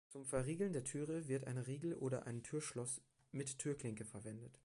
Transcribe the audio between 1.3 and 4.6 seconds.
ein Riegel oder ein Tür-Schloss mit Türklinke verwendet.